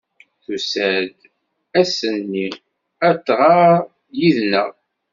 Tusa-d 0.43 1.17
ass-nni 1.81 2.47
ad 3.07 3.15
tɣer 3.25 3.71
did-neɣ. 4.17 4.69